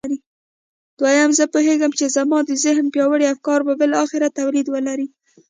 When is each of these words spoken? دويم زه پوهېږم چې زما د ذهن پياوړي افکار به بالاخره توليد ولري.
دويم 0.99 1.31
زه 1.39 1.43
پوهېږم 1.53 1.91
چې 1.99 2.05
زما 2.17 2.37
د 2.45 2.51
ذهن 2.63 2.85
پياوړي 2.93 3.25
افکار 3.33 3.59
به 3.67 3.73
بالاخره 3.81 4.27
توليد 4.37 4.67
ولري. 4.71 5.07